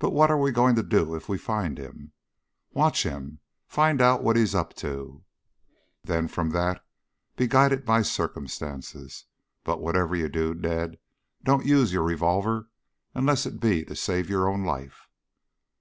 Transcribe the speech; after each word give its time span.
But 0.00 0.10
what 0.10 0.32
are 0.32 0.36
we 0.36 0.50
going 0.50 0.74
to 0.74 0.82
do 0.82 1.14
if 1.14 1.28
we 1.28 1.38
find 1.38 1.78
him?" 1.78 2.10
"Watch 2.72 3.04
him. 3.04 3.38
Find 3.68 4.00
out 4.02 4.20
what 4.24 4.34
he 4.34 4.42
is 4.42 4.52
up 4.52 4.74
to, 4.78 5.22
then 6.02 6.26
from 6.26 6.50
that 6.50 6.78
on 6.78 6.82
be 7.36 7.46
guided 7.46 7.84
by 7.84 8.02
circumstances. 8.02 9.26
But 9.62 9.80
whatever 9.80 10.16
you 10.16 10.28
do, 10.28 10.54
Ned, 10.54 10.98
don't 11.44 11.64
use 11.64 11.92
your 11.92 12.02
revolver 12.02 12.68
unless 13.14 13.46
it 13.46 13.60
be 13.60 13.84
to 13.84 13.94
save 13.94 14.28
your 14.28 14.48
own 14.48 14.64
life." 14.64 15.06